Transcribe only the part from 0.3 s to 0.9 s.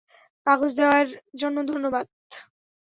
কাগজ